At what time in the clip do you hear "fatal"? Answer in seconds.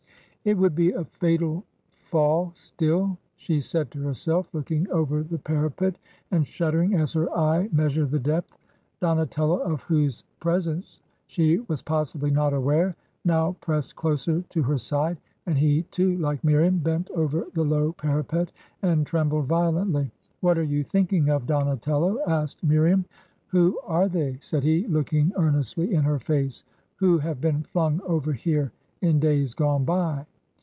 1.05-1.63